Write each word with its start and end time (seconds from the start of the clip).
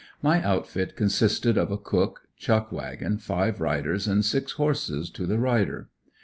My 0.23 0.41
outfit 0.43 0.95
consisted 0.95 1.59
of 1.59 1.69
a 1.69 1.77
cook, 1.77 2.21
chuck 2.35 2.71
wagon, 2.71 3.19
five 3.19 3.61
riders, 3.61 4.07
and 4.07 4.25
six 4.25 4.53
horses 4.53 5.11
to 5.11 5.27
the 5.27 5.37
rider. 5.37 5.89